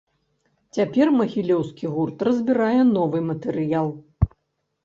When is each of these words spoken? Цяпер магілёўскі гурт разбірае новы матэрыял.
Цяпер 0.77 1.11
магілёўскі 1.17 1.85
гурт 1.97 2.17
разбірае 2.29 2.81
новы 2.97 3.23
матэрыял. 3.29 3.87